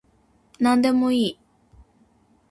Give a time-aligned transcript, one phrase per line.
[0.59, 1.39] なんでもいい